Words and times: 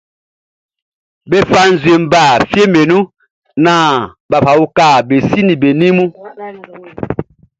Be 1.29 1.37
fa 1.49 1.61
nzue 1.71 1.95
ba 2.11 2.21
fieʼm 2.49 2.69
be 2.73 2.81
nun 2.89 3.05
naan 3.63 3.95
be 4.29 4.37
fa 4.45 4.51
uka 4.63 4.87
be 5.07 5.15
si 5.29 5.39
ni 5.47 5.55
be 5.61 5.69
ni 5.79 5.87
mun. 5.97 6.09